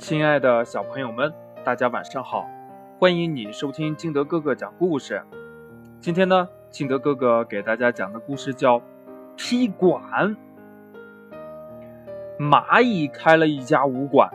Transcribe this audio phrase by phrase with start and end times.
[0.00, 1.30] 亲爱的小朋友们，
[1.62, 2.48] 大家晚上好！
[2.98, 5.22] 欢迎你收听金德哥哥讲故事。
[6.00, 8.78] 今天呢，金德哥哥给大家讲的故事叫
[9.36, 10.02] 《踢馆》。
[12.38, 14.30] 蚂蚁开了一家武馆，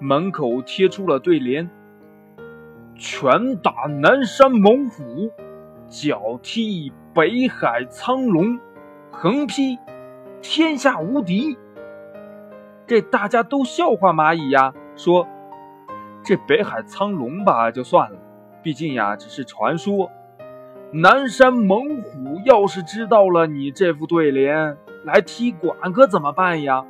[0.00, 1.70] 门口贴出了对联
[2.98, 5.30] ：“拳打南山猛虎，
[5.86, 8.58] 脚踢北海苍龙，
[9.12, 9.78] 横批
[10.42, 11.56] 天下无敌。”
[12.88, 14.74] 这大家都笑话蚂蚁呀。
[14.96, 15.28] 说
[16.24, 18.18] ：“这北海苍龙吧，就算了，
[18.62, 20.10] 毕竟呀，只是传说。
[20.92, 26.84] 南山猛虎要是知道了你这副对联，来踢馆可怎么办呀？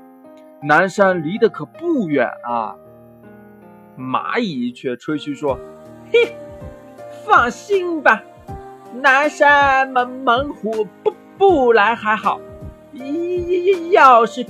[0.62, 2.76] 南山离得可不远啊。”
[3.98, 5.58] 蚂蚁却吹嘘说
[6.12, 6.34] ：“嘿，
[7.24, 8.22] 放心吧，
[8.94, 12.40] 南山猛猛虎不不来还好，
[13.90, 14.46] 要是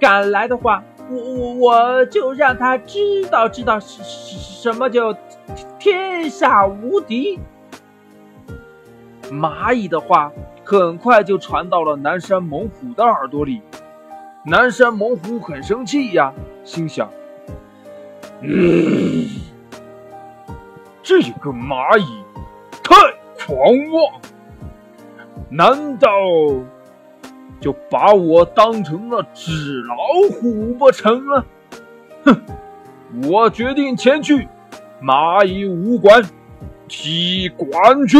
[0.00, 5.16] 敢来的话。”我我我就让他知道知道什什什么叫
[5.78, 7.38] 天下无敌。
[9.30, 10.32] 蚂蚁的话
[10.64, 13.60] 很快就传到了南山猛虎的耳朵里，
[14.44, 16.32] 南山猛虎很生气呀，
[16.64, 17.08] 心想：
[18.40, 19.26] 嗯，
[21.02, 22.24] 这个蚂蚁
[22.82, 22.94] 太
[23.46, 23.58] 狂
[23.92, 24.20] 妄，
[25.50, 26.08] 难道？
[27.60, 29.96] 就把我当成了纸老
[30.34, 31.44] 虎不成了？
[32.24, 32.40] 哼！
[33.28, 34.46] 我决定前去
[35.02, 36.22] 蚂蚁武馆
[36.88, 38.18] 踢馆去。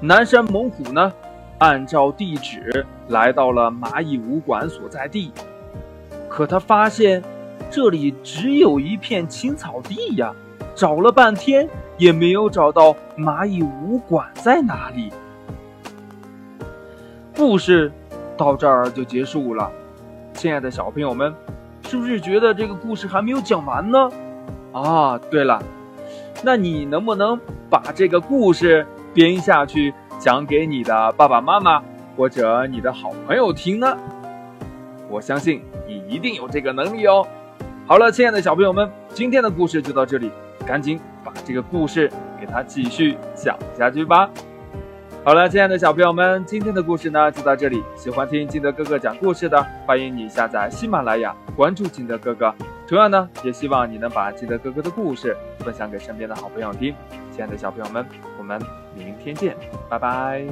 [0.00, 1.12] 南山猛虎呢，
[1.58, 5.32] 按照地址来到了蚂蚁武馆所在地，
[6.28, 7.22] 可他发现
[7.70, 10.32] 这里只有一片青草地呀，
[10.74, 15.10] 找了半天也没有找到蚂蚁武馆在哪里。
[17.36, 17.92] 故事
[18.34, 19.70] 到这儿就结束了，
[20.32, 21.34] 亲爱的小朋友们，
[21.82, 24.10] 是不是觉得这个故事还没有讲完呢？
[24.72, 25.62] 啊，对了，
[26.42, 31.82] 那你能不能把这个故事编下去，讲给你的爸爸妈妈
[32.16, 33.96] 或者你的好朋友听呢？
[35.10, 37.26] 我相信你一定有这个能力哦。
[37.86, 40.30] 好了，亲爱的小朋友们，今天的故事就到这里，
[40.66, 42.10] 赶紧把这个故事
[42.40, 44.30] 给它继续讲下去吧。
[45.26, 47.82] 好了，亲爱的小朋友们，今天的故事呢就到这里。
[47.96, 52.54] 喜欢听金德哥哥讲故事的，欢迎你下载喜马拉雅，关注金德哥哥。
[52.86, 56.94] 同样呢，也希望你能把金德哥哥的故事分享给身边的好朋友听。
[57.32, 58.06] 亲爱的小朋友们，
[58.38, 58.62] 我们
[58.94, 59.56] 明天见，
[59.90, 60.46] 拜拜。